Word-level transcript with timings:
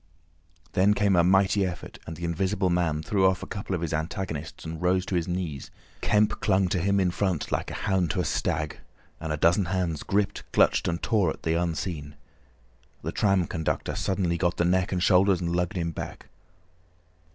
Then 0.71 0.95
came 0.95 1.15
a 1.15 1.23
mighty 1.23 1.63
effort, 1.63 1.99
and 2.07 2.15
the 2.17 2.25
Invisible 2.25 2.71
Man 2.71 3.03
threw 3.03 3.27
off 3.27 3.43
a 3.43 3.45
couple 3.45 3.75
of 3.75 3.81
his 3.81 3.93
antagonists 3.93 4.65
and 4.65 4.81
rose 4.81 5.05
to 5.05 5.13
his 5.13 5.27
knees. 5.27 5.69
Kemp 6.01 6.39
clung 6.39 6.69
to 6.69 6.79
him 6.79 6.99
in 6.99 7.11
front 7.11 7.51
like 7.51 7.69
a 7.69 7.75
hound 7.75 8.09
to 8.09 8.19
a 8.19 8.25
stag, 8.25 8.79
and 9.19 9.31
a 9.31 9.37
dozen 9.37 9.65
hands 9.65 10.01
gripped, 10.01 10.43
clutched, 10.53 10.87
and 10.87 11.03
tore 11.03 11.29
at 11.29 11.43
the 11.43 11.53
Unseen. 11.53 12.15
The 13.03 13.11
tram 13.11 13.45
conductor 13.45 13.93
suddenly 13.93 14.37
got 14.39 14.57
the 14.57 14.65
neck 14.65 14.91
and 14.91 15.03
shoulders 15.03 15.39
and 15.39 15.55
lugged 15.55 15.77
him 15.77 15.91
back. 15.91 16.29